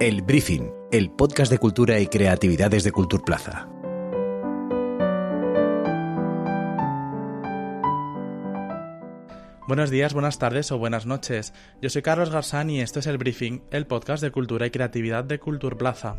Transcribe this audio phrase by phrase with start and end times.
[0.00, 3.68] El Briefing, el podcast de cultura y creatividades de Culturplaza.
[9.66, 11.52] Buenos días, buenas tardes o buenas noches.
[11.82, 15.24] Yo soy Carlos Garzán y esto es El Briefing, el podcast de cultura y creatividad
[15.24, 16.18] de Culturplaza.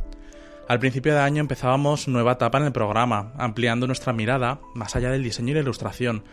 [0.68, 5.10] Al principio de año empezábamos nueva etapa en el programa, ampliando nuestra mirada más allá
[5.10, 6.26] del diseño y la ilustración,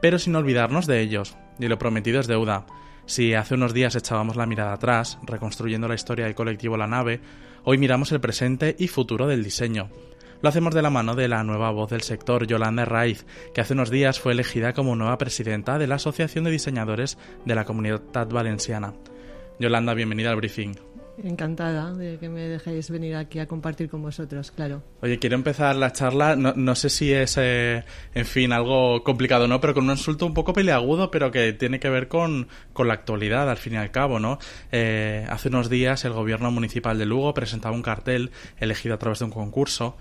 [0.00, 2.64] pero sin olvidarnos de ellos, y lo prometido es deuda.
[3.06, 7.20] Si hace unos días echábamos la mirada atrás, reconstruyendo la historia del colectivo La Nave,
[7.64, 9.90] hoy miramos el presente y futuro del diseño.
[10.40, 13.74] Lo hacemos de la mano de la nueva voz del sector, Yolanda Raiz, que hace
[13.74, 18.28] unos días fue elegida como nueva presidenta de la Asociación de Diseñadores de la Comunidad
[18.28, 18.94] Valenciana.
[19.58, 20.74] Yolanda, bienvenida al briefing.
[21.22, 24.82] Encantada de que me dejéis venir aquí a compartir con vosotros, claro.
[25.00, 29.60] Oye, quiero empezar la charla, no, sé si es, eh, en fin, algo complicado no,
[29.60, 32.94] pero con un insulto un poco peleagudo, pero que tiene que ver con, con la
[32.94, 34.38] actualidad, al fin y al cabo, ¿no?
[34.72, 39.20] Eh, hace unos días el gobierno municipal de Lugo presentaba un cartel elegido a través
[39.20, 39.96] de un concurso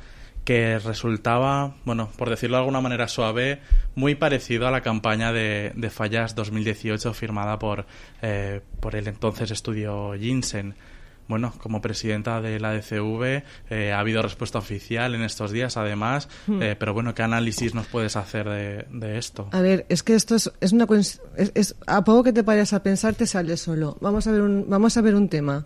[0.45, 3.61] que resultaba, bueno, por decirlo de alguna manera suave,
[3.95, 7.85] muy parecido a la campaña de, de Fallas 2018 firmada por,
[8.21, 10.75] eh, por el entonces estudio Jinsen
[11.27, 16.27] bueno, como presidenta de la DCV, eh, ha habido respuesta oficial en estos días, además,
[16.47, 16.61] hmm.
[16.61, 19.47] eh, pero bueno, ¿qué análisis nos puedes hacer de, esto?
[19.51, 20.87] A ver, es que esto es, es una
[21.35, 23.97] es, a poco que te pares a pensar te sale solo.
[24.01, 25.65] Vamos a ver un, vamos a ver un tema.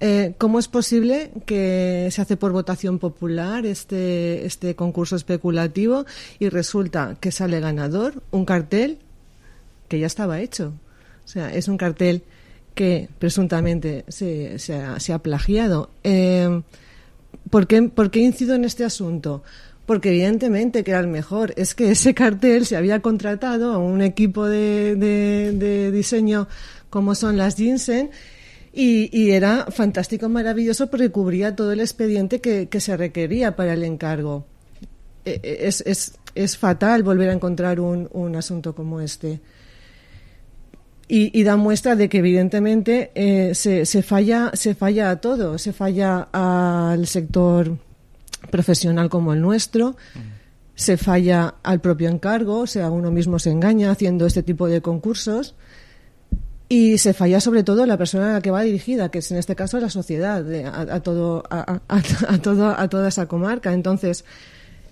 [0.00, 6.06] Eh, ¿Cómo es posible que se hace por votación popular este, este concurso especulativo
[6.38, 8.98] y resulta que sale ganador un cartel
[9.88, 10.72] que ya estaba hecho?
[11.24, 12.22] O sea, es un cartel
[12.78, 14.56] que presuntamente se,
[15.12, 15.90] ha, plagiado.
[16.04, 16.62] Eh,
[17.50, 19.42] ¿por, qué, incido en este asunto?
[19.84, 21.52] Porque evidentemente que era el mejor.
[21.56, 26.46] Es que ese cartel se había contratado a un equipo de, diseño
[26.88, 28.10] como son las Jinsen
[28.72, 34.46] y, era fantástico, maravilloso porque cubría todo el expediente que, se requería para el encargo.
[35.24, 35.82] E, e, es,
[36.36, 39.40] es, fatal volver a encontrar un, un asunto como este
[41.08, 45.56] y, da muestra de que evidentemente eh, se, se, falla se falla a todo.
[45.58, 47.78] Se falla al sector
[48.50, 49.96] profesional como el nuestro
[50.74, 54.80] se falla al propio encargo o sea uno mismo se engaña haciendo este tipo de
[54.80, 55.56] concursos
[56.68, 59.38] y se falla sobre todo la persona a la que va dirigida que es en
[59.38, 63.72] este caso la sociedad a, todo a, a, todo a toda esa comarca.
[63.72, 64.24] Entonces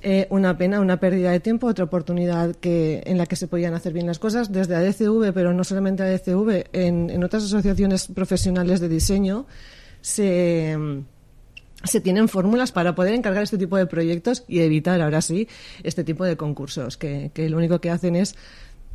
[0.08, 3.74] eh, una pena, una pérdida de tiempo, otra oportunidad que, en la que se podían
[3.74, 8.78] hacer bien las cosas desde ADCV, pero no solamente ADCV, en, en otras asociaciones profesionales
[8.78, 9.46] de diseño
[10.02, 10.78] se,
[11.82, 15.48] se tienen fórmulas para poder encargar este tipo de proyectos y evitar, ahora sí,
[15.82, 18.36] este tipo de concursos, que, que lo único que hacen es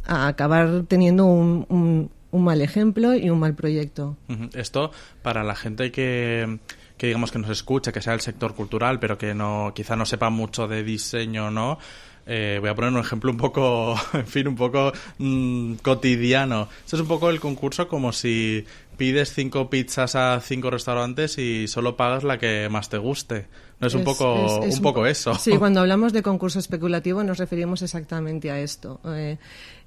[0.05, 4.16] acabar teniendo un, un mal ejemplo y un mal proyecto.
[4.53, 6.59] Esto para la gente que
[7.01, 10.06] que digamos que nos escuche, que sea el sector cultural, pero que no quizá no
[10.06, 11.79] sepa mucho de diseño, ¿no?
[12.28, 16.69] Eh, voy a poner un ejemplo un poco, en fin, un poco mm, cotidiano.
[16.85, 18.67] Esto es un poco el concurso como si
[18.97, 23.47] pides cinco pizzas a cinco restaurantes y solo pagas la que más te guste.
[23.79, 25.33] No es, un poco, un poco eso.
[25.33, 29.01] Sí, cuando hablamos de concurso especulativo nos referimos exactamente a esto.
[29.06, 29.39] Eh,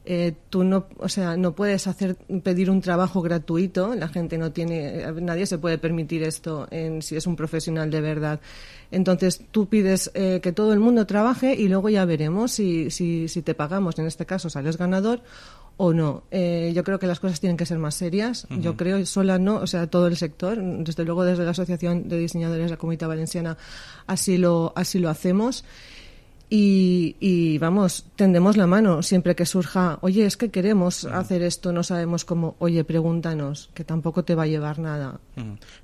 [0.07, 3.95] eh, tú no, o sea, no puedes hacer pedir un trabajo gratuito.
[3.95, 8.01] La gente no tiene, nadie se puede permitir esto en, si es un profesional de
[8.01, 8.41] verdad.
[8.91, 13.29] Entonces tú pides eh, que todo el mundo trabaje y luego ya veremos si, si,
[13.29, 13.99] si te pagamos.
[13.99, 15.23] En este caso sales ganador
[15.77, 16.25] o no.
[16.31, 18.47] Eh, yo creo que las cosas tienen que ser más serias.
[18.51, 22.19] Yo creo, sola no, o sea, todo el sector, desde luego desde la Asociación de
[22.19, 23.57] Diseñadores de la Comunidad Valenciana,
[24.07, 25.65] así lo, así lo hacemos.
[26.57, 31.83] Y, vamos, tendemos la mano siempre que surja, oye, es que queremos hacer esto, no
[31.83, 35.19] sabemos cómo, oye, pregúntanos, que tampoco te va a llevar nada.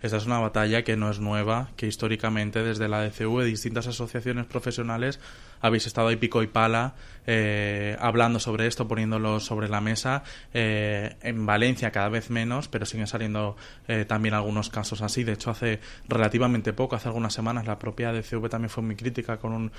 [0.01, 4.47] Esta es una batalla que no es nueva, que históricamente desde la DCV, distintas asociaciones
[4.47, 5.19] profesionales,
[5.61, 6.95] habéis estado ahí pico y pala
[7.27, 10.23] eh, hablando sobre esto, poniéndolo sobre la mesa.
[10.55, 13.57] Eh, en Valencia cada vez menos, pero siguen saliendo
[13.89, 15.25] eh, también algunos casos así.
[15.25, 19.37] De hecho, hace relativamente poco, hace algunas semanas, la propia DCV también fue muy crítica
[19.39, 19.73] con un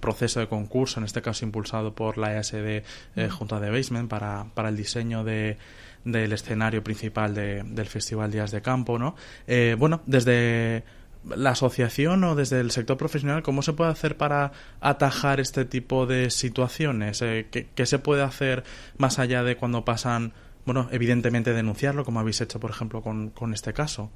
[0.00, 2.82] proceso de concurso, en este caso impulsado por la ESD
[3.16, 3.28] mm.
[3.30, 5.58] junto a The Basement, para, para el diseño de
[6.04, 9.14] del escenario principal del Festival Días de Campo, ¿no?
[9.78, 10.84] bueno, desde
[11.24, 16.06] la asociación o desde el sector profesional, ¿cómo se puede hacer para atajar este tipo
[16.06, 17.20] de situaciones?
[17.22, 18.64] Eh, ¿qué, se puede hacer
[18.96, 20.32] más allá de cuando pasan,
[20.64, 24.10] bueno, evidentemente denunciarlo, como habéis hecho, por ejemplo, con, este caso?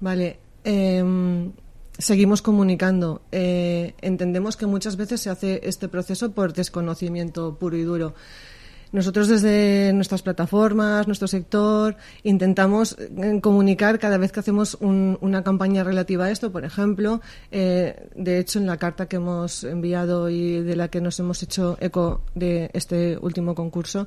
[0.00, 0.38] Vale.
[0.64, 1.52] Em,
[1.98, 3.22] seguimos comunicando.
[3.32, 8.14] Eh, entendemos que muchas veces se hace este proceso por desconocimiento puro y duro.
[8.92, 15.82] Nosotros desde nuestras plataformas, nuestro sector, intentamos eh, comunicar cada vez que hacemos una campaña
[15.82, 16.52] relativa a esto.
[16.52, 21.00] Por ejemplo, eh, de hecho, en la carta que hemos enviado y de la que
[21.00, 24.06] nos hemos hecho eco de este último concurso,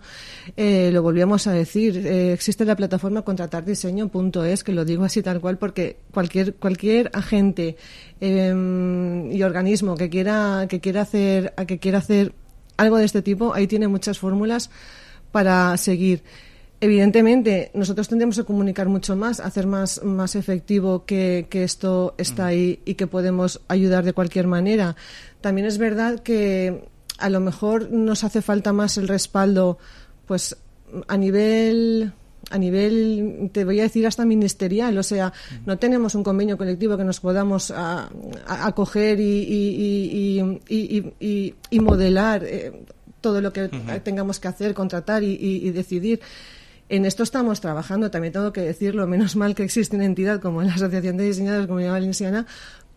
[0.55, 1.97] eh, lo volvíamos a decir.
[2.07, 7.75] existe la plataforma contratardiseño.es, que lo digo así tal cual porque cualquier, cualquier agente
[8.21, 12.33] y organismo que quiera, que quiera hacer, que quiera hacer
[12.79, 14.69] algo de este tipo, ahí tiene muchas fórmulas
[15.31, 16.23] para seguir.
[16.81, 22.79] Evidentemente, nosotros tendremos que comunicar mucho más, hacer más, más efectivo que, esto está ahí
[22.85, 24.95] y que podemos ayudar de cualquier manera.
[25.41, 26.87] También es verdad que
[27.17, 29.77] a lo mejor nos hace falta más el respaldo,
[30.25, 30.55] pues
[31.09, 32.13] a nivel
[32.49, 34.97] a nivel, te voy a decir, hasta ministerial.
[34.97, 35.31] O sea,
[35.65, 37.71] no tenemos un convenio colectivo que nos podamos
[38.47, 40.39] acoger y,
[40.69, 42.73] y, modelar eh,
[43.21, 43.69] todo lo que
[44.03, 46.19] tengamos que hacer, contratar y, decidir.
[46.89, 50.63] En esto estamos trabajando, también tengo que decirlo, menos mal que existe una entidad como
[50.63, 52.47] la Asociación de Diseñadores de Comunidad Valenciana,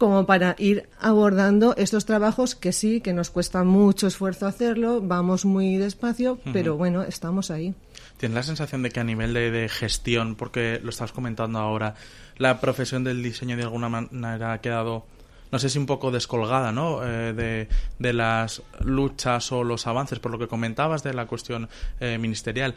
[0.02, 5.44] como para ir abordando estos trabajos que sí, que nos cuesta mucho esfuerzo hacerlo, vamos
[5.44, 7.72] muy despacio, pero bueno, estamos ahí.
[8.16, 11.94] ¿Tienes la sensación de que a nivel de, gestión, porque lo estás comentando ahora,
[12.36, 15.06] la profesión del diseño de alguna manera ha quedado
[15.52, 17.04] no sé si un poco descolgada ¿no?
[17.04, 17.68] Eh, de,
[18.00, 21.68] de, las luchas o los avances, por lo que comentabas de la cuestión
[22.00, 22.74] eh, ministerial.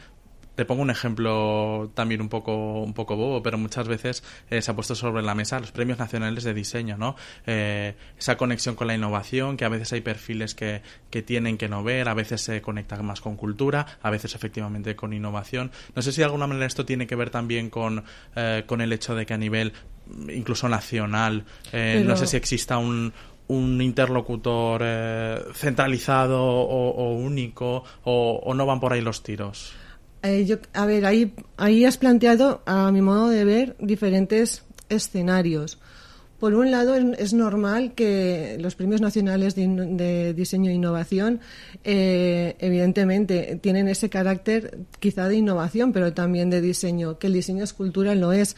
[0.56, 4.72] Te pongo un ejemplo también un poco, un poco bobo, pero muchas veces eh, se
[4.72, 7.16] ha puesto sobre la mesa los premios nacionales de diseño, ¿no?
[7.46, 11.68] Eh, esa conexión con la innovación, que a veces hay perfiles que, que tienen que
[11.68, 15.72] no ver, a veces se conecta más con cultura, a veces efectivamente con innovación.
[15.94, 18.06] No sé si de alguna manera esto tiene que ver también con,
[18.36, 19.74] eh, con el hecho de que a nivel
[20.30, 23.12] incluso nacional, no sé si exista un,
[23.48, 24.84] un interlocutor
[25.56, 29.74] centralizado o, único o, o, no van por ahí los tiros?
[30.25, 35.80] Eh, a ver, ahí, ahí has planteado, a mi modo de ver, diferentes escenarios.
[36.39, 41.39] Por un lado, es normal que los premios nacionales de, diseño e innovación,
[41.83, 47.63] eh, evidentemente, tienen ese carácter quizá de innovación, pero también de diseño, que el diseño
[47.63, 48.57] es cultura, lo es.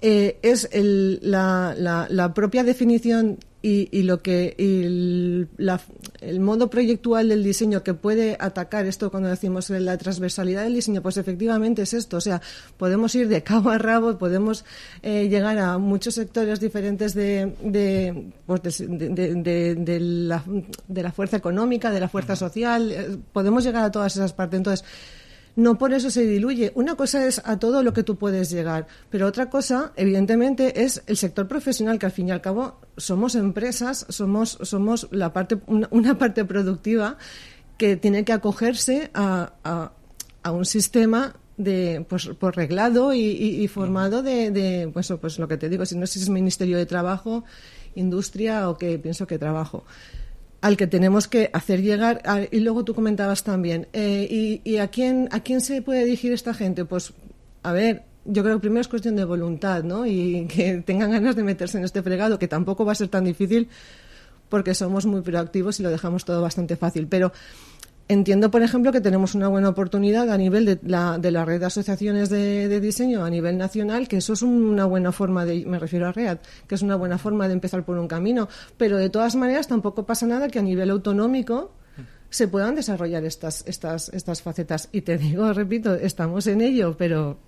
[0.00, 1.74] Eh, es la,
[2.08, 9.10] la, propia definición y, lo que el modo proyectual del diseño que puede atacar esto
[9.10, 12.18] cuando decimos la transversalidad del diseño pues efectivamente es esto.
[12.18, 12.40] O sea
[12.76, 14.64] podemos ir de cabo a rabo podemos
[15.02, 20.44] eh, llegar a muchos sectores diferentes de de, pues de, la,
[20.86, 24.58] de la fuerza económica de la fuerza social eh, podemos llegar a todas esas partes.
[24.58, 24.84] Entonces
[25.58, 26.70] no por eso se diluye.
[26.76, 31.02] Una cosa es a todo lo que tú puedes llegar, pero otra cosa, evidentemente, es
[31.08, 35.58] el sector profesional, que al fin y al cabo somos empresas, somos, somos la parte,
[35.66, 37.18] una, parte productiva
[37.76, 39.90] que tiene que acogerse a,
[40.48, 45.84] un sistema de pues por reglado y, formado de, pues, pues lo que te digo
[45.84, 47.44] si no sé si es ministerio de trabajo
[47.96, 49.84] industria o que pienso que trabajo
[50.60, 52.22] al que tenemos que hacer llegar.
[52.50, 56.54] y luego tú comentabas también, eh, y, a, quién, a quién se puede dirigir esta
[56.54, 56.84] gente?
[56.84, 57.12] Pues,
[57.62, 60.06] a ver, yo creo que primero es cuestión de voluntad, ¿no?
[60.06, 63.24] Y que tengan ganas de meterse en este fregado, que tampoco va a ser tan
[63.24, 63.68] difícil
[64.48, 67.06] porque somos muy proactivos y lo dejamos todo bastante fácil.
[67.06, 67.32] Pero
[68.10, 71.60] Entiendo, por ejemplo, que tenemos una buena oportunidad a nivel de la, de la red
[71.60, 75.78] de asociaciones de, diseño a nivel nacional, que eso es una buena forma de, me
[75.78, 78.48] refiero a READ, que es una buena forma de empezar por un camino.
[78.78, 81.72] Pero de todas maneras tampoco pasa nada que a nivel autonómico
[82.30, 84.88] se puedan desarrollar estas, estas, estas facetas.
[84.90, 87.38] Y te digo, repito, estamos en ello, pero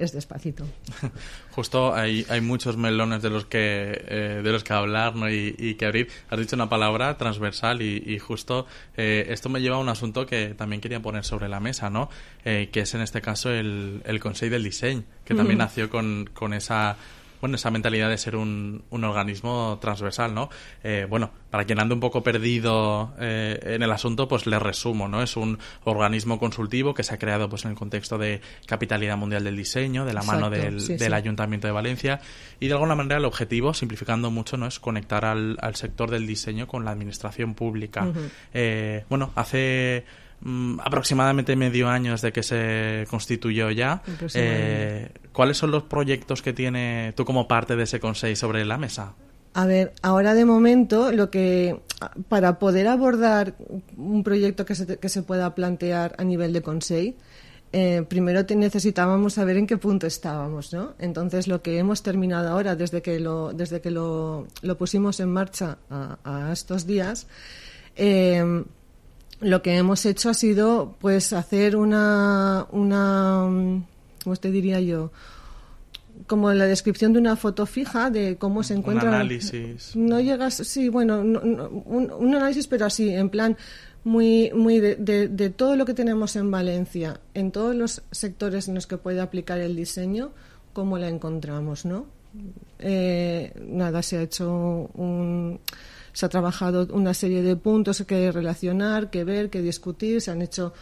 [0.00, 0.66] es despacito.
[1.50, 3.60] Justo hay, hay muchos melones de los que
[4.08, 5.30] eh, de los que hablar ¿no?
[5.30, 6.08] y, que abrir.
[6.30, 8.66] Has dicho una palabra transversal y, justo
[8.96, 12.10] eh, esto me lleva a un asunto que también quería poner sobre la mesa, ¿no?
[12.44, 16.30] Eh, que es en este caso el, el Consejo del Diseño, que también nació con,
[16.32, 16.96] con esa
[17.40, 20.50] bueno, esa mentalidad de ser un, un organismo transversal, ¿no?
[20.84, 25.08] Eh, bueno, para quien ande un poco perdido eh, en el asunto, pues le resumo,
[25.08, 25.22] ¿no?
[25.22, 29.44] Es un organismo consultivo que se ha creado pues en el contexto de capitalidad mundial
[29.44, 32.20] del diseño, de la mano del, del Ayuntamiento de Valencia
[32.60, 34.66] y de alguna manera el objetivo, simplificando mucho, ¿no?
[34.66, 38.06] Es conectar al, al sector del diseño con la administración pública.
[38.52, 40.04] eh, bueno, hace
[40.42, 44.02] Mm, aproximadamente medio año desde que se constituyó ya.
[44.34, 48.78] Eh, ¿Cuáles son los proyectos que tiene tú como parte de ese consejo sobre la
[48.78, 49.14] mesa?
[49.52, 51.80] A ver, ahora de momento, lo que
[52.28, 53.54] para poder abordar
[53.96, 57.18] un proyecto que se, que se pueda plantear a nivel de consejo,
[57.72, 60.94] eh, primero necesitábamos saber en qué punto estábamos, ¿no?
[60.98, 65.30] Entonces, lo que hemos terminado ahora, desde que lo, desde que lo, lo pusimos en
[65.30, 67.26] marcha a, estos días,
[67.96, 68.64] eh,
[69.40, 73.82] lo que hemos hecho ha sido pues hacer una, una
[74.22, 75.10] ¿cómo te diría yo?
[76.26, 79.08] como la descripción de una foto fija de cómo se encuentra.
[79.08, 79.96] Un análisis.
[79.96, 83.56] No llegas, sí, bueno, un, análisis, pero así, en plan
[84.04, 88.74] muy, muy de, de, todo lo que tenemos en Valencia, en todos los sectores en
[88.74, 90.30] los que puede aplicar el diseño,
[90.72, 92.06] cómo la encontramos, ¿no?
[92.78, 95.60] Eh, nada, se ha hecho un
[96.12, 100.42] se ha trabajado una serie de puntos que relacionar, que ver, que discutir, se han
[100.42, 100.72] hecho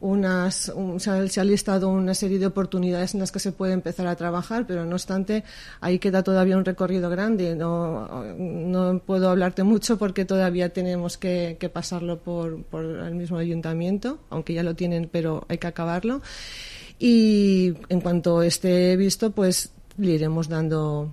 [0.00, 4.14] unas, se, ha, listado una serie de oportunidades en las que se puede empezar a
[4.14, 5.42] trabajar, pero no obstante,
[5.80, 7.56] ahí queda todavía un recorrido grande.
[7.56, 13.38] No, no puedo hablarte mucho porque todavía tenemos que, que pasarlo por, por el mismo
[13.38, 16.22] ayuntamiento, aunque ya lo tienen, pero hay que acabarlo.
[16.98, 21.12] Y en cuanto esté visto, pues le iremos dando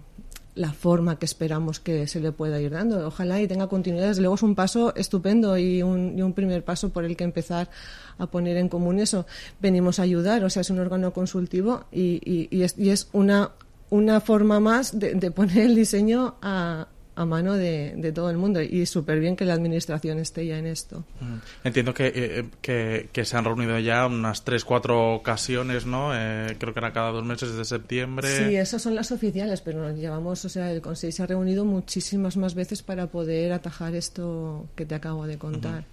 [0.55, 3.05] la forma que esperamos que se le pueda ir dando.
[3.07, 4.07] Ojalá y tenga continuidad.
[4.07, 7.25] Desde luego es un paso estupendo y un, y un primer paso por el que
[7.25, 7.69] empezar
[8.17, 9.25] a poner en común eso.
[9.59, 13.51] Venimos a ayudar, o sea, es un órgano consultivo y, y, es, y es, una,
[13.89, 18.61] una forma más de, de poner el diseño a, a mano de, todo el mundo
[18.61, 21.05] y súper bien que la administración esté ya en esto.
[21.21, 21.67] Mm.
[21.67, 26.11] Entiendo que, eh, que, que, se han reunido ya unas tres, cuatro ocasiones, ¿no?
[26.13, 28.27] Eh, creo que era cada dos meses desde septiembre.
[28.27, 31.63] Sí, esas son las oficiales, pero nos llevamos, o sea, el Consejo se ha reunido
[31.63, 35.85] muchísimas más veces para poder atajar esto que te acabo de contar.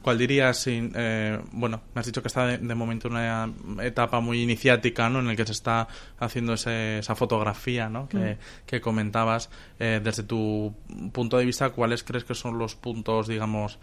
[0.00, 4.42] ¿Cuál dirías, eh, bueno, me has dicho que está de, momento en una etapa muy
[4.42, 5.20] iniciática, ¿no?
[5.20, 8.08] En el que se está haciendo esa fotografía, ¿no?
[8.08, 8.36] Que, mm.
[8.66, 10.69] que comentabas desde tu
[11.12, 13.78] punto de vista, ¿cuáles crees que son los puntos, digamos,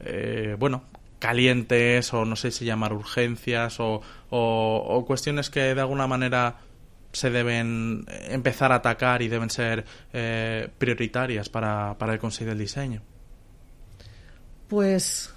[0.00, 0.84] eh, bueno,
[1.18, 6.56] calientes o no sé si llamar urgencias o, cuestiones que de alguna manera
[7.12, 12.58] se deben empezar a atacar y deben ser eh, prioritarias para, para el Consejo del
[12.58, 13.02] Diseño?
[14.68, 15.34] Pues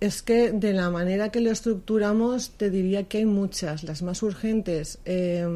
[0.00, 3.84] es que de la manera que lo estructuramos te diría que hay muchas.
[3.84, 5.46] Las más urgentes, eh,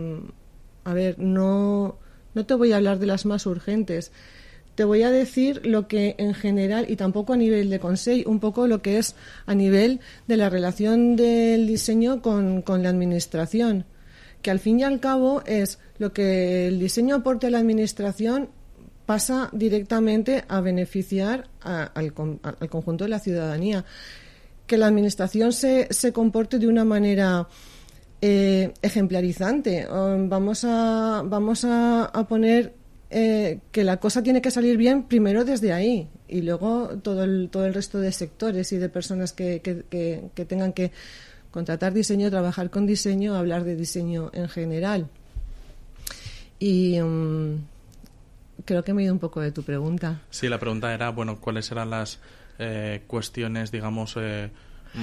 [0.84, 1.98] a ver, no,
[2.34, 4.12] no te voy a hablar de las más urgentes
[4.78, 8.38] te voy a decir lo que en general, y tampoco a nivel de consejo, un
[8.38, 13.86] poco lo que es a nivel de la relación del diseño con, la administración,
[14.40, 18.50] que al fin y al cabo es lo que el diseño aporte a la administración
[19.04, 23.84] pasa directamente a beneficiar al, conjunto de la ciudadanía.
[24.68, 27.48] Que la administración se, se comporte de una manera
[28.22, 29.88] eh, ejemplarizante.
[29.90, 32.78] Vamos a, vamos a poner
[33.10, 37.48] eh, que la cosa tiene que salir bien primero desde ahí y luego todo el,
[37.50, 40.92] todo el resto de sectores y de personas que, que, tengan que
[41.50, 45.08] contratar diseño, trabajar con diseño, hablar de diseño en general.
[46.58, 47.64] Y mm,
[48.66, 50.20] creo que me he ido un poco de tu pregunta.
[50.28, 52.18] Sí, la pregunta era, bueno, ¿cuáles eran las
[52.58, 54.50] eh, cuestiones, digamos, eh,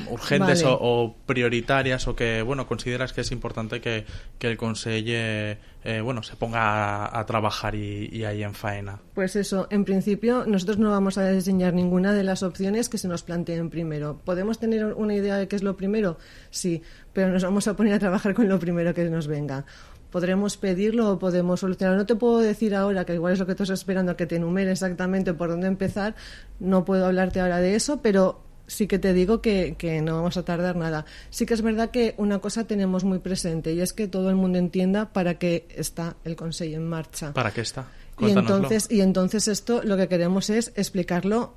[0.10, 4.06] urgentes o, prioritarias o que bueno consideras que es importante que,
[4.40, 9.86] el Consejo eh, bueno se ponga a, trabajar y, ahí en faena pues eso en
[9.86, 14.20] principio nosotros no vamos a diseñar ninguna de las opciones que se nos planteen primero.
[14.24, 16.18] Podemos tener una idea de qué es lo primero
[16.50, 16.82] sí
[17.14, 19.66] pero nos vamos a poner a trabajar con lo primero que nos venga.
[20.12, 22.00] Podremos pedirlo o podemos solucionarlo.
[22.00, 24.72] No te puedo decir ahora, que igual es lo que estás esperando, que te enumere
[24.72, 26.16] exactamente por dónde empezar.
[26.60, 30.38] No puedo hablarte ahora de eso, pero sí que te digo que, que, no vamos
[30.38, 31.06] a tardar nada.
[31.30, 34.36] Sí que es verdad que una cosa tenemos muy presente y es que todo el
[34.36, 37.34] mundo entienda para qué está el Consejo en marcha.
[37.34, 37.88] ¿Para qué está?
[38.20, 41.56] Y entonces, y entonces esto lo que queremos es explicarlo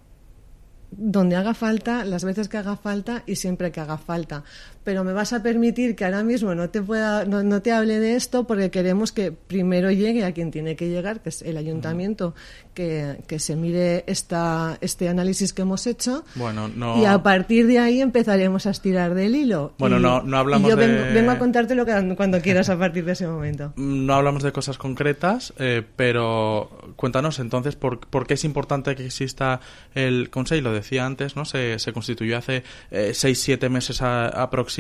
[0.91, 4.45] donde haga falta, las veces que haga falta y siempre que haga falta.
[4.89, 8.17] Pero me vas a permitir que ahora mismo no te pueda, no, te hable de
[8.17, 12.35] esto porque queremos que primero llegue a quien tiene que llegar, que es el ayuntamiento,
[12.73, 16.25] que, que se mire esta, este análisis que hemos hecho.
[16.37, 19.75] Bueno, Y a partir de ahí empezaremos a estirar del hilo.
[19.77, 20.87] Bueno, no, no hablamos yo de...
[21.13, 23.75] vengo, a contarte lo que cuando quieras a partir de ese momento.
[24.09, 29.05] No hablamos de cosas concretas, eh, pero cuéntanos entonces por, por, qué es importante que
[29.05, 29.61] exista
[29.95, 31.45] el Consejo decía antes, ¿no?
[31.45, 34.78] Se, se constituyó hace eh, seis, siete meses aproximadamente.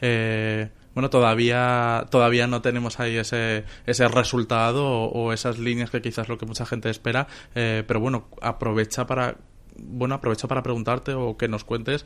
[0.00, 6.28] Eh, bueno, todavía, todavía no tenemos ahí ese, ese resultado o, esas líneas que quizás
[6.28, 9.36] lo que mucha gente espera, eh, pero bueno, aprovecha para,
[9.76, 12.04] bueno, aprovecha para preguntarte o que nos cuentes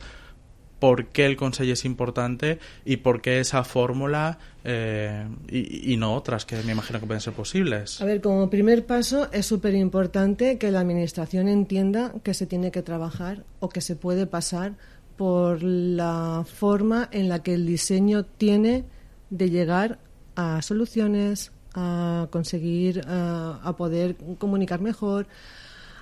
[0.83, 6.45] por qué el Consejo es importante y por qué esa fórmula eh, y, no otras
[6.45, 8.01] que me imagino que pueden ser posibles.
[8.01, 12.69] A ver, como primer paso es súper importante que la Administración entienda que se tiene
[12.69, 14.73] que trabajar o que se puede pasar
[15.17, 18.85] por la forma en la que el diseño tiene
[19.29, 19.99] de llegar
[20.35, 25.27] a soluciones, a conseguir, a poder comunicar mejor,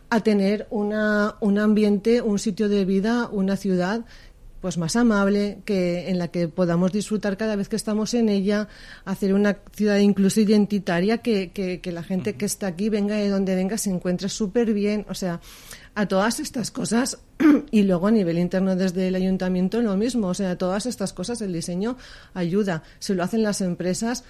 [0.09, 4.05] a tener una, un ambiente, un sitio de vida, una ciudad
[4.61, 8.67] pues más amable, que en la que podamos disfrutar cada vez que estamos en ella,
[9.05, 13.55] hacer una ciudad incluso identitaria, que, que, la gente que está aquí, venga de donde
[13.55, 15.05] venga, se encuentre súper bien.
[15.09, 15.41] O sea,
[15.95, 17.17] a todas estas cosas,
[17.71, 20.27] y luego a nivel interno desde el ayuntamiento lo mismo.
[20.27, 21.97] O sea, a todas estas cosas el diseño
[22.33, 22.83] ayuda.
[22.99, 24.23] Se lo hacen las empresas,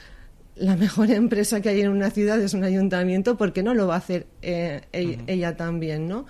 [0.56, 3.96] la mejor empresa que hay en una ciudad es un ayuntamiento, porque no lo va
[3.96, 6.26] a hacer eh, ella, también, ¿no?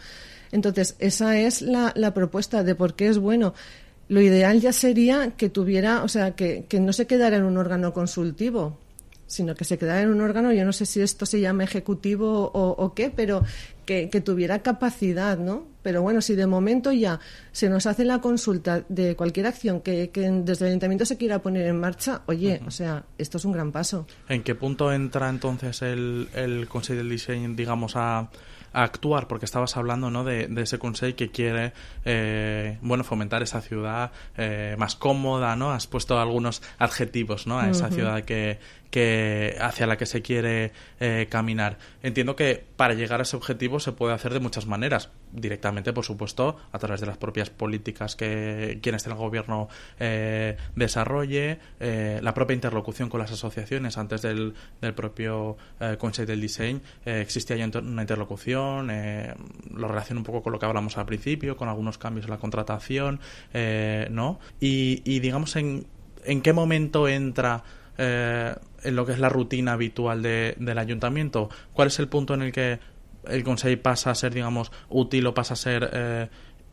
[0.51, 3.53] Entonces, esa es la, la, propuesta de por qué es bueno.
[4.11, 7.57] Lo ideal ya sería que tuviera, o sea, que, que no se quedara en un
[7.57, 8.77] órgano consultivo,
[9.25, 12.51] sino que se quedara en un órgano, yo no sé si esto se llama ejecutivo
[12.53, 13.41] o, qué, pero
[13.85, 15.65] que, tuviera capacidad, ¿no?
[15.81, 17.21] Pero bueno, si de momento ya
[17.53, 20.11] se nos hace la consulta de cualquier acción que,
[20.43, 23.71] desde el ayuntamiento se quiera poner en marcha, oye, o sea, esto es un gran
[23.71, 24.07] paso.
[24.27, 28.29] ¿En qué punto entra entonces el, el Consejo del Diseño, digamos, a
[28.73, 30.23] a actuar, porque estabas hablando ¿no?
[30.23, 31.73] de, ese consejo que quiere
[32.05, 35.71] eh, bueno fomentar esa ciudad eh, más cómoda, ¿no?
[35.71, 37.59] Has puesto algunos adjetivos ¿no?
[37.59, 38.59] a esa ciudad que,
[38.91, 41.77] que hacia la que se quiere eh, caminar.
[42.03, 45.09] Entiendo que para llegar a ese objetivo se puede hacer de muchas maneras.
[45.31, 49.69] Directamente, por supuesto, a través de las propias políticas que quien esté en el gobierno
[49.97, 55.57] eh, desarrolle, eh, la propia interlocución con las asociaciones antes del, del propio
[55.97, 56.81] Consejo del Diseño.
[57.05, 58.91] existía ya una interlocución,
[59.73, 62.37] lo relaciona un poco con lo que hablamos al principio, con algunos cambios en la
[62.37, 63.19] contratación,
[64.09, 64.39] ¿no?
[64.59, 65.87] Y, y digamos, en,
[66.25, 67.63] en qué momento entra
[67.97, 71.49] eh, en lo que es la rutina habitual de, del ayuntamiento?
[71.73, 72.79] ¿Cuál es el punto en el que
[73.27, 76.29] el Consejo pasa a ser, digamos, útil o pasa a ser eh,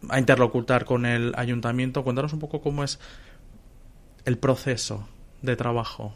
[0.08, 2.04] a interlocutar con el ayuntamiento?
[2.04, 2.98] Cuéntanos un poco cómo es
[4.24, 5.08] el proceso
[5.42, 6.12] de trabajo.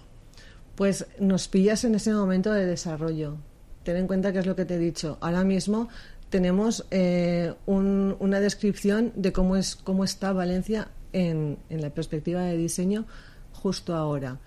[0.74, 3.36] Pues nos pillas en ese momento de desarrollo.
[3.84, 5.18] Ten en cuenta que es lo que te he dicho.
[5.20, 5.88] Ahora mismo
[6.30, 12.56] tenemos eh, una descripción de cómo es cómo está Valencia en, en la perspectiva de
[12.56, 13.04] diseño
[13.52, 14.38] justo ahora.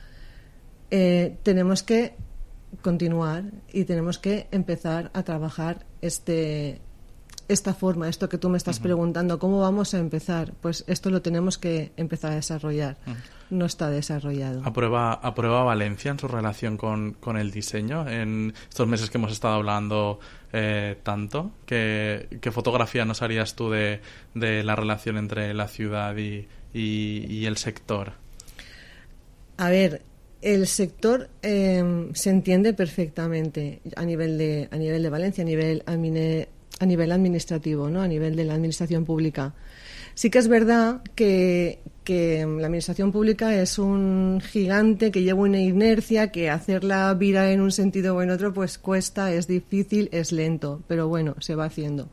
[0.98, 2.16] Eh, tenemos que
[2.82, 6.80] continuar y tenemos que empezar a trabajar este
[7.50, 10.54] esta forma, esto que tú me estás preguntando, ¿cómo vamos a empezar?
[10.62, 12.98] Pues esto lo tenemos que empezar a desarrollar.
[13.50, 14.62] No está desarrollado.
[14.64, 19.34] ¿Aprueba, ¿Aprueba Valencia en su relación con, con, el diseño en estos meses que hemos
[19.34, 20.20] estado hablando
[20.54, 21.52] eh, tanto?
[21.66, 24.02] ¿Qué, ¿Qué, fotografía nos harías tú de,
[24.34, 28.14] de la relación entre la ciudad y, y el sector?
[29.58, 30.02] A ver,
[30.46, 35.84] el sector em, se entiende perfectamente a nivel de a nivel de Valencia, a nivel
[35.88, 38.02] a nivel administrativo, ¿no?
[38.02, 39.56] A nivel de la administración pública.
[40.14, 45.60] Sí que es verdad que, em, la administración pública es un gigante que lleva una
[45.60, 50.32] inercia, que hacerla virar en un sentido o en otro pues cuesta, es difícil, es
[50.32, 52.10] lento, pero bueno, se va haciendo.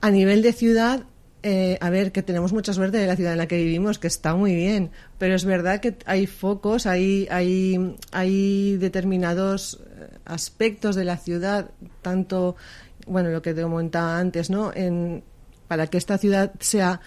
[0.00, 1.04] A nivel de ciudad
[1.42, 4.08] eh, a ver, que tenemos mucha suerte de la ciudad en la que vivimos, que
[4.08, 10.96] está muy bien, pero es verdad que hay focos, hay, hay, hay determinados eh, aspectos
[10.96, 11.70] de la ciudad,
[12.02, 12.56] tanto,
[13.06, 14.70] bueno, lo que te comentaba antes, ¿no?
[14.74, 15.24] En,
[15.66, 17.00] para que esta ciudad sea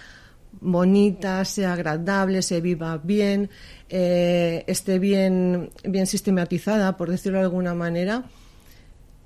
[0.62, 3.52] bonita, sea agradable, se viva bien,
[3.90, 8.24] eh, esté bien, bien sistematizada, por decirlo de alguna manera,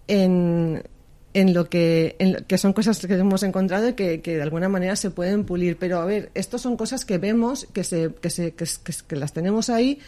[0.07, 0.83] en,
[1.37, 4.69] en lo que, en que son cosas que hemos encontrado y que, que, de alguna
[4.69, 5.77] manera se pueden pulir.
[5.77, 8.65] Pero a ver, estos son cosas que vemos, que, se, que, se, que,
[9.07, 9.99] que las tenemos ahí,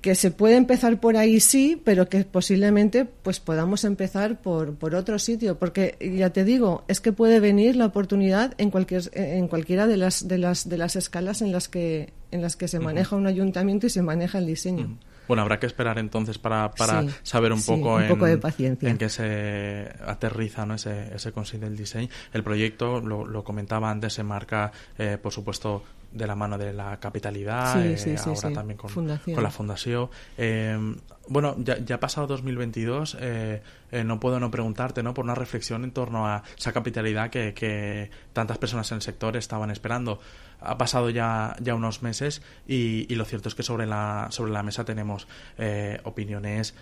[0.00, 4.94] que se puede empezar por ahí sí, pero que posiblemente pues podamos empezar por, por
[4.94, 9.46] otro sitio, porque ya te digo, es que puede venir la oportunidad en cualquier en
[9.46, 12.80] cualquiera de las de las de las escalas en las que en las que se
[12.80, 14.98] maneja un ayuntamiento y se maneja el diseño.
[15.26, 20.74] Bueno, habrá que esperar entonces para, para saber un poco, en, qué se aterriza ¿no?
[20.74, 22.08] ese, ese Consejo del Diseño.
[22.32, 25.82] El proyecto, lo, lo comentaba antes, se marca, eh, por supuesto,
[26.14, 30.08] de la mano de la capitalidad, eh, ahora también con, con, la fundación.
[30.38, 30.96] Eh,
[31.28, 35.14] bueno, ya, ya ha pasado 2022, eh, eh, no puedo no preguntarte ¿no?
[35.14, 39.36] por una reflexión en torno a esa capitalidad que, que, tantas personas en el sector
[39.36, 40.20] estaban esperando.
[40.60, 44.52] Ha pasado ya, ya unos meses y, y lo cierto es que sobre la, sobre
[44.52, 45.26] la mesa tenemos
[45.58, 46.74] eh, opiniones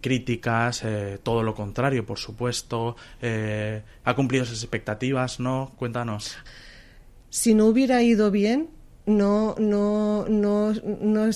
[0.00, 0.82] críticas,
[1.22, 2.96] todo lo contrario, por supuesto.
[3.22, 5.38] ¿Ha cumplido sus expectativas?
[5.38, 5.70] ¿No?
[5.76, 6.36] Cuéntanos.
[7.30, 8.70] Si no hubiera ido bien,
[9.08, 11.30] no, no, no, no,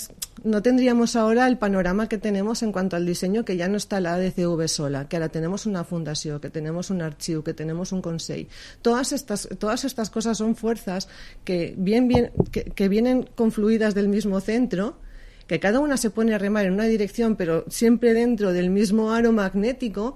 [0.44, 4.00] no, tendríamos ahora el panorama que tenemos en cuanto al diseño, que ya no está
[4.00, 8.02] la ADCV sola, que ahora tenemos una fundación, que tenemos un archivo, que tenemos un
[8.02, 8.50] consejo.
[8.82, 11.08] Todas estas, todas estas cosas son fuerzas
[11.44, 14.98] que, bien, bien, que vienen confluidas del mismo centro,
[15.46, 19.12] que cada una se pone a remar en una dirección, pero siempre dentro del mismo
[19.12, 20.14] aro magnético,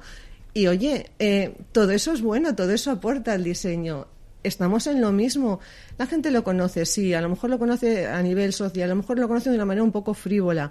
[0.56, 4.06] Y oye, eh, todo eso es bueno, todo eso aporta al diseño.
[4.46, 5.60] Estamos en lo mismo.
[5.98, 8.96] La gente lo conoce, sí, a lo mejor lo conoce a nivel social, a lo
[8.96, 10.70] mejor lo conoce de una manera un poco frívola,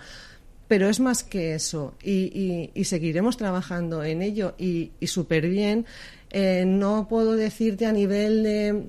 [0.68, 1.96] pero es más que eso.
[2.04, 5.86] Y, seguiremos trabajando en ello y, súper bien.
[6.32, 8.84] Eh, no puedo decirte a nivel de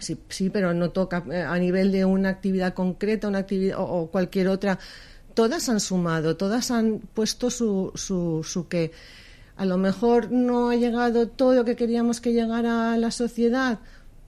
[0.00, 4.08] Sí, sí, pero no toca eh, a nivel de una actividad concreta, una actividad o,
[4.10, 4.78] cualquier otra.
[5.34, 8.92] Todas han sumado, todas han puesto su, su, su que
[9.58, 13.80] a lo mejor no ha llegado todo lo que queríamos que llegara a la sociedad.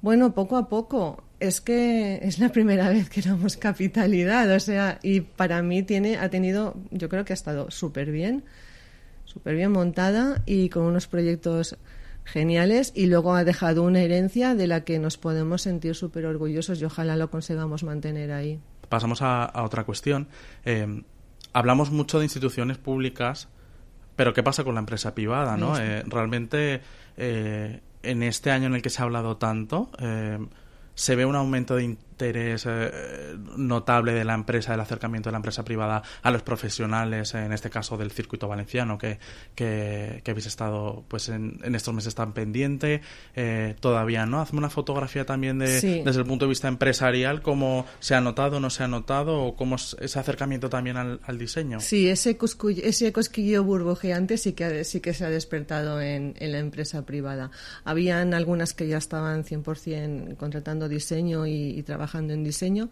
[0.02, 1.22] Bueno, poco a poco.
[1.38, 6.18] Es que es la primera vez que damos capitalidad, o sea, y para mí tiene,
[6.18, 8.44] ha tenido, yo creo que ha estado súper bien,
[9.24, 11.78] súper bien montada y con unos proyectos
[12.24, 16.82] geniales y luego ha dejado una herencia de la que nos podemos sentir súper orgullosos
[16.82, 18.58] y ojalá lo consigamos mantener ahí.
[18.88, 20.26] Pasamos a, otra cuestión.
[20.64, 21.04] Eh,
[21.52, 23.48] hablamos mucho de instituciones públicas
[24.20, 25.56] pero ¿qué pasa con la empresa privada?
[25.56, 25.78] ¿no?
[25.78, 26.82] Eh, realmente,
[27.16, 30.38] eh, en este año en el que se ha hablado tanto, eh,
[30.94, 31.84] se ve un aumento de
[32.20, 37.34] interés eh, notable de la empresa, del acercamiento de la empresa privada a los profesionales,
[37.34, 39.18] en este caso del circuito valenciano, que,
[39.54, 43.00] que, habéis estado pues en, estos meses tan pendiente,
[43.34, 44.40] eh, todavía no.
[44.40, 48.60] Hazme una fotografía también de, desde el punto de vista empresarial, cómo se ha notado,
[48.60, 51.80] no se ha notado, o cómo es ese acercamiento también al, diseño.
[51.80, 56.52] Sí, ese, cosquillo, ese cosquillo burbujeante sí que, sí que se ha despertado en, en
[56.52, 57.50] la empresa privada.
[57.84, 62.90] Habían algunas que ya estaban 100% contratando diseño y, y trabajando en diseño.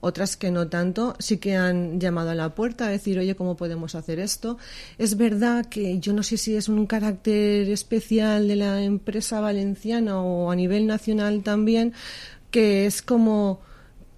[0.00, 3.56] Otras que no tanto, sí que han llamado a la puerta a decir, oye, ¿cómo
[3.56, 4.58] podemos hacer esto?
[4.98, 10.20] Es verdad que yo no sé si es un carácter especial de la empresa valenciana
[10.20, 11.94] o a nivel nacional también,
[12.50, 13.60] que es como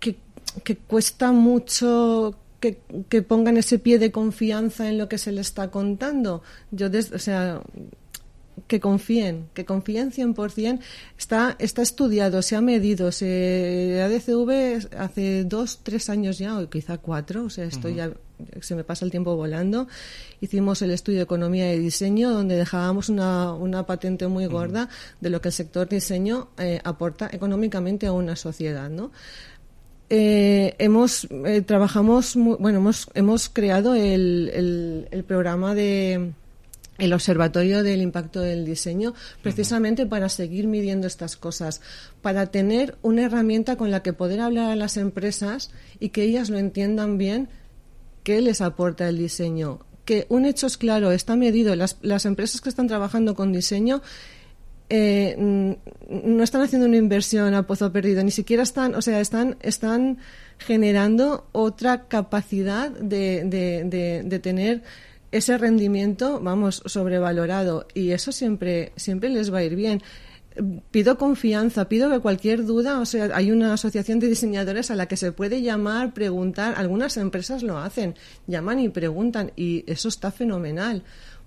[0.00, 5.40] que, cuesta mucho que, que, pongan ese pie de confianza en lo que se le
[5.40, 6.42] está contando.
[6.72, 7.62] Yo, o sea,
[8.66, 10.81] que confíen, que confíen 100%.
[11.19, 13.12] Está, está estudiado, se ha medido.
[13.12, 18.12] Se, ADCV hace dos, tres años ya, o quizá cuatro, o sea, esto ya
[18.61, 19.88] se me pasa el tiempo volando.
[20.40, 24.88] Hicimos el estudio de economía y diseño, donde dejábamos una, una patente muy gorda
[25.21, 29.12] de lo que el sector diseño eh, aporta económicamente a una sociedad, ¿no?
[30.09, 36.33] Eh, hemos eh, trabajamos bueno hemos hemos creado el, el programa de
[36.98, 41.80] el Observatorio del Impacto del Diseño, precisamente para seguir midiendo estas cosas,
[42.22, 46.50] para tener una herramienta con la que poder hablar a las empresas y que ellas
[46.50, 47.48] lo entiendan bien
[48.22, 49.80] qué les aporta el diseño.
[50.04, 51.74] Que un hecho es claro, está medido.
[51.76, 54.02] Las, las empresas que están trabajando con diseño
[54.88, 59.56] eh, no están haciendo una inversión a pozo perdido, ni siquiera están, o sea, están,
[59.61, 60.18] están
[60.59, 64.82] generando otra capacidad de, de, de tener
[65.33, 70.03] ese rendimiento, vamos, sobrevalorado y eso siempre, siempre les va a ir bien.
[70.91, 75.07] Pido confianza, pido que cualquier duda, o sea, hay una asociación de diseñadores a la
[75.07, 78.15] que se puede llamar, preguntar, algunas empresas lo hacen,
[78.47, 81.03] llaman y preguntan y eso está fenomenal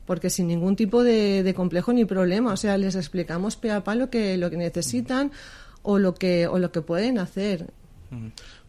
[0.10, 3.94] porque sin ningún tipo de, complejo ni problema, o sea, les explicamos pe a pa
[3.94, 5.32] lo que, lo que necesitan
[5.84, 7.68] o lo que, o lo que pueden hacer.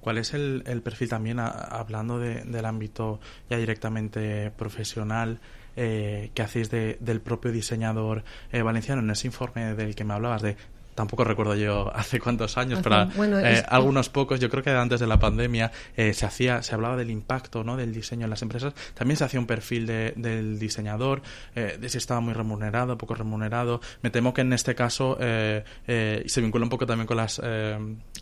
[0.01, 5.41] ¿Cuál es el, perfil también, hablando del ámbito ya directamente profesional,
[5.77, 10.43] eh, que hacéis del propio diseñador eh, valenciano en ese informe del que me hablabas
[10.43, 10.57] de
[10.95, 13.09] tampoco recuerdo yo hace cuántos años, pero
[13.41, 16.97] eh, algunos pocos, yo creo que antes de la pandemia eh, se hacía, se hablaba
[16.97, 17.77] del impacto ¿no?
[17.77, 21.23] del diseño en las empresas, también se hacía un perfil del diseñador,
[21.55, 23.81] eh, de si estaba muy remunerado, poco remunerado.
[24.03, 27.41] Me temo que en este caso se vincula un poco también con las,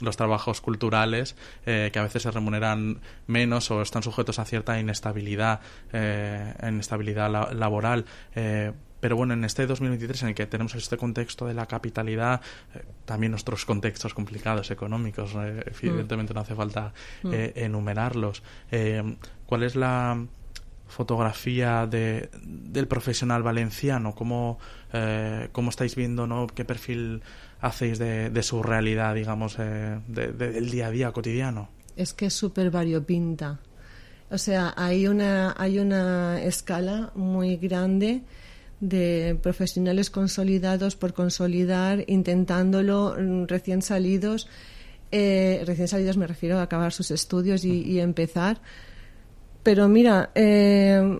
[0.00, 5.61] los trabajos culturales, que a veces se remuneran menos o están sujetos a cierta inestabilidad,
[6.62, 8.04] inestabilidad laboral
[9.00, 12.40] pero bueno, en este 2023 en el que tenemos este contexto de la capitalidad,
[12.74, 17.32] eh, también nuestros contextos complicados económicos, eh, evidentemente no hace falta mm.
[17.32, 18.42] eh, enumerarlos.
[19.46, 20.26] ¿Cuál es la
[20.87, 24.14] fotografía de, del profesional valenciano?
[24.14, 24.58] ¿Cómo,
[25.52, 26.46] cómo estáis viendo, no?
[26.46, 27.22] ¿Qué perfil
[27.61, 31.70] hacéis de, de su realidad, digamos, del día a día cotidiano?
[31.96, 33.61] Es que es súper variopinta.
[34.30, 38.22] O sea, hay una, hay una escala muy grande
[38.80, 44.48] de profesionales consolidados por consolidar, intentándolo mm, recién salidos.
[45.10, 48.60] Eh, recién salidos me refiero a acabar sus estudios y, empezar.
[49.62, 51.18] Pero mira, eh,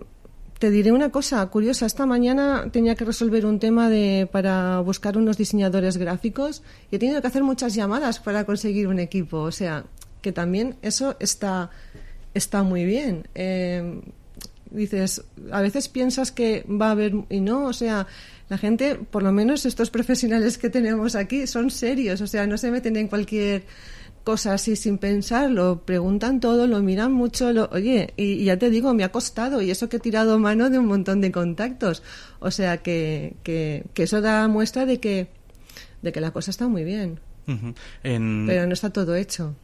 [0.59, 1.85] te diré una cosa curiosa.
[1.85, 6.99] Esta mañana tenía que resolver un tema de, para buscar unos diseñadores gráficos y he
[6.99, 9.37] tenido que hacer muchas llamadas para conseguir un equipo.
[9.37, 9.85] O sea,
[10.21, 11.69] que también eso está,
[12.33, 13.27] está muy bien.
[13.35, 14.01] Eh,
[14.71, 18.07] dices, a veces piensas que va a haber y no, o sea,
[18.49, 22.57] la gente, por lo menos estos profesionales que tenemos aquí, son serios, o sea, no
[22.57, 23.63] se meten en cualquier
[24.23, 28.69] cosa así sin pensar, lo preguntan todo, lo miran mucho, lo, oye, y, ya te
[28.69, 32.03] digo, me ha costado, y eso que he tirado mano de un montón de contactos,
[32.39, 35.29] o sea, que, que, que eso da muestra de que,
[36.01, 37.19] de que la cosa está muy bien.
[38.03, 39.55] Pero no está todo hecho.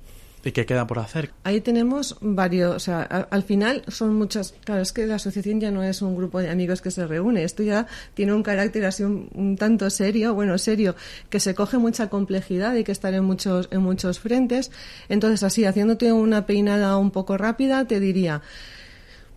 [0.45, 1.31] ¿Y qué queda por hacer?
[1.43, 5.71] Ahí tenemos varios, o sea, al final son muchas, claro, es que la asociación ya
[5.71, 9.01] no es un grupo de amigos que se reúne, esto ya tiene un carácter así
[9.01, 10.95] un, tanto serio, bueno, serio,
[11.31, 14.69] que se coge mucha complejidad y que estar en muchos, en muchos frentes.
[15.10, 18.43] Entonces, así, haciéndote una peinada un poco rápida, te diría,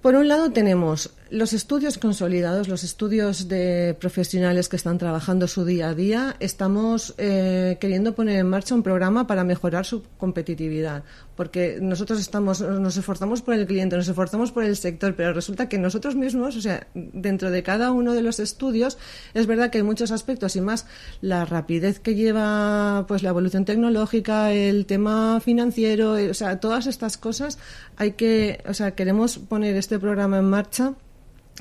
[0.02, 5.64] por un lado tenemos los estudios consolidados, los estudios de profesionales que están trabajando su
[5.64, 11.04] día a día, estamos eh, queriendo poner en marcha un programa para mejorar su competitividad,
[11.36, 15.68] porque nosotros estamos, nos esforzamos por el cliente, nos esforzamos por el sector, pero resulta
[15.68, 18.96] que nosotros mismos, o sea, dentro de cada uno de los estudios,
[19.34, 20.86] es verdad que hay muchos aspectos y más
[21.20, 26.86] la rapidez que lleva, pues la evolución tecnológica, el tema financiero, eh, o sea, todas
[26.86, 27.58] estas cosas
[27.96, 30.94] hay que, o sea, queremos poner este programa en marcha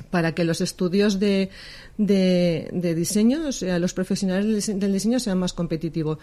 [0.02, 1.50] para que los estudios de,
[1.96, 6.18] de, diseño, o sea, los profesionales del diseño sean más competitivos.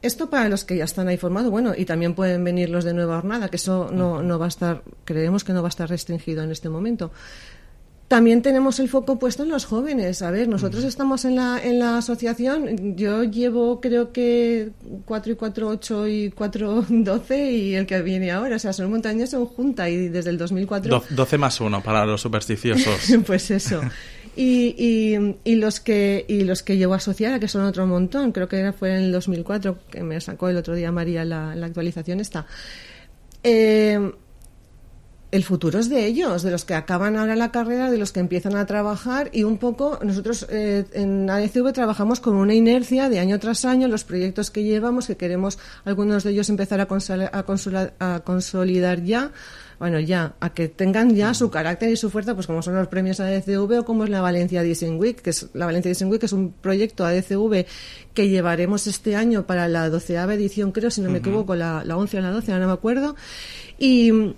[0.00, 2.94] Esto para los que ya están ahí formados, bueno, y también pueden venir los de
[2.94, 5.88] nueva jornada, que eso no, no va a estar, creemos que no va a estar
[5.88, 7.10] restringido en este momento.
[8.08, 10.22] También tenemos el foco puesto en los jóvenes.
[10.22, 12.96] A ver, nosotros estamos en la, en la asociación.
[12.96, 14.70] Yo llevo, creo que
[15.04, 18.56] 4 y 4, 8 y 4, 12 y el que viene ahora.
[18.56, 21.04] O sea, son montañas en junta y desde el 2004.
[21.10, 23.12] 12 más 1 para los supersticiosos.
[23.26, 23.82] pues eso.
[24.36, 28.46] Y, y, y, los que y los que llevo asociada, que son otro montón, creo
[28.46, 32.20] que fue en el 2004, que me sacó el otro día María la, la actualización
[32.20, 32.46] esta.
[33.42, 34.12] Eh,
[35.30, 38.20] el futuro es de ellos, de los que acaban ahora la carrera, de los que
[38.20, 43.18] empiezan a trabajar y un poco nosotros eh, en ADCV trabajamos con una inercia de
[43.18, 48.20] año tras año, los proyectos que llevamos, que queremos algunos de ellos empezar a, a,
[48.20, 49.32] consolidar ya,
[49.78, 52.88] bueno, ya, a que tengan ya su carácter y su fuerza, pues como son los
[52.88, 56.20] premios ADCV o como es la Valencia Design Week, que es la Valencia Design Week,
[56.20, 57.66] que es un proyecto ADCV
[58.14, 61.98] que llevaremos este año para la doceava edición, creo, si no me equivoco, la, la
[61.98, 63.14] once o la doce, no me acuerdo.
[63.78, 64.34] Y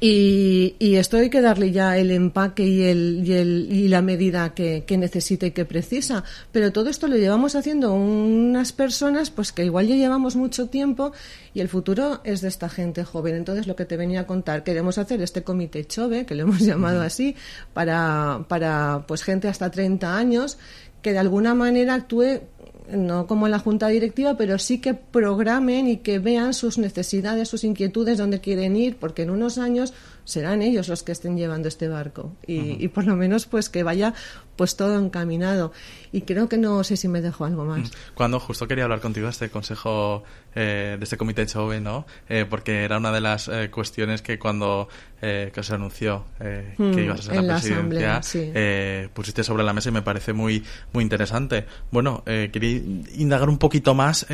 [0.00, 4.54] y, esto hay que darle ya el empaque y, el, y, el, y la medida
[4.54, 6.22] que, que, necesita y que precisa.
[6.52, 11.12] Pero todo esto lo llevamos haciendo unas personas pues que igual ya llevamos mucho tiempo
[11.52, 13.34] y el futuro es de esta gente joven.
[13.34, 16.60] Entonces, lo que te venía a contar, queremos hacer este comité Chove, que lo hemos
[16.64, 17.34] llamado así,
[17.72, 20.58] para, para pues gente hasta 30 años
[21.02, 22.40] que de alguna manera actúe
[22.90, 27.64] no como la junta directiva, pero sí que programen y que vean sus necesidades, sus
[27.64, 29.92] inquietudes, dónde quieren ir, porque en unos años
[30.28, 32.36] serán ellos los que estén llevando este barco.
[32.46, 34.12] Y, y, por lo menos pues que vaya
[34.56, 35.72] pues todo encaminado.
[36.12, 37.90] Y creo que no sé si me dejo algo más.
[38.14, 40.22] Cuando justo quería hablar contigo de este consejo
[40.54, 44.38] eh, de este comité Chove no eh, porque era una de las eh, cuestiones que
[44.38, 44.88] cuando
[45.20, 49.92] que se anunció que mm, ibas a ser la, presidencia pusiste sobre la mesa y
[49.92, 51.66] me parece muy muy interesante.
[51.90, 52.80] Bueno quería
[53.16, 54.26] indagar un poquito más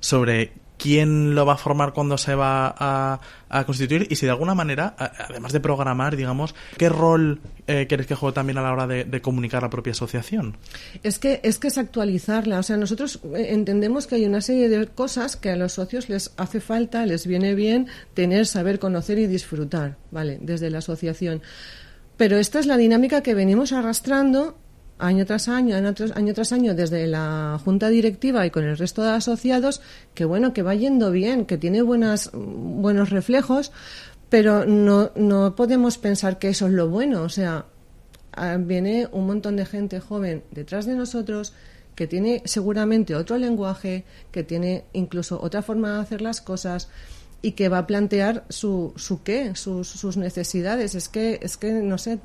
[0.00, 0.52] sobre
[0.86, 3.18] quién lo va a formar cuando se va a,
[3.66, 8.14] constituir y si de alguna manera, además de programar, digamos, qué rol eh, quieres que
[8.14, 10.56] juegue también a la hora de, comunicar la propia asociación.
[11.02, 12.60] Es que, es que es actualizarla.
[12.60, 16.08] O sea, nosotros eh, entendemos que hay una serie de cosas que a los socios
[16.08, 20.38] les hace falta, les viene bien tener, saber, conocer y disfrutar, ¿vale?
[20.40, 21.42] Desde la asociación.
[22.16, 24.56] Pero esta es la dinámica que venimos arrastrando
[24.98, 29.10] año tras año, año tras, año desde la junta directiva y con el resto de
[29.10, 29.80] asociados,
[30.14, 33.72] que bueno, que va yendo bien, que tiene buenas, buenos reflejos,
[34.28, 37.22] pero no, no podemos pensar que eso es lo bueno.
[37.22, 37.66] O sea,
[38.32, 41.52] ah, viene un montón de gente joven detrás de nosotros
[41.94, 46.88] que tiene seguramente otro lenguaje, que tiene incluso otra forma de hacer las cosas
[47.46, 50.96] y que va a plantear su, su qué, sus, sus necesidades.
[50.96, 52.18] Es que, es que no sé,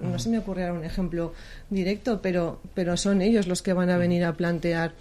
[0.00, 1.34] no se me ocurre un ejemplo
[1.68, 4.94] directo, pero, pero son ellos los que van a venir a plantear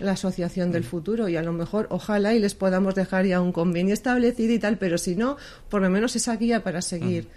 [0.00, 1.28] la asociación del futuro.
[1.28, 4.78] Y a lo mejor ojalá y les podamos dejar ya un convenio establecido y tal,
[4.78, 5.36] pero si no,
[5.68, 7.28] por lo menos esa guía para seguir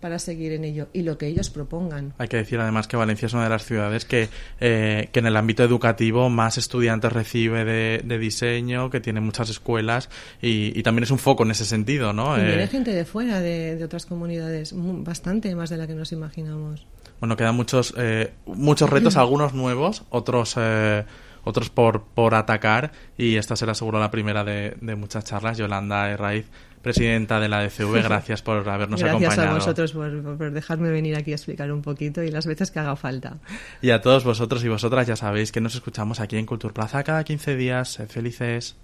[0.00, 2.14] para seguir en ello y lo que ellos propongan.
[2.18, 4.28] Hay que decir además que Valencia es una de las ciudades que,
[4.60, 10.08] eh, que en el ámbito educativo más estudiantes recibe de, diseño, que tiene muchas escuelas
[10.40, 12.38] y, también es un foco en ese sentido, ¿no?
[12.38, 16.12] Y viene eh, gente de fuera, de, otras comunidades, bastante más de la que nos
[16.12, 16.86] imaginamos.
[17.18, 20.56] Bueno, quedan muchos, eh, muchos retos, algunos nuevos, otros
[21.46, 25.56] otros por, por atacar y esta será seguro la primera de, de muchas charlas.
[25.56, 26.46] Yolanda Herraiz,
[26.86, 29.34] presidenta de la DCV, gracias por habernos acompañado.
[29.34, 32.70] Gracias a vosotros por, por, dejarme venir aquí a explicar un poquito y las veces
[32.70, 33.38] que haga falta.
[33.82, 37.02] Y a todos vosotros y vosotras ya sabéis que nos escuchamos aquí en Cultura Plaza
[37.02, 37.88] cada 15 días.
[37.88, 38.76] Sed felices.